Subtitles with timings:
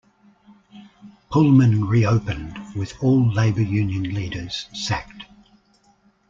[1.29, 5.25] Pullman reopened with all labor union leaders sacked.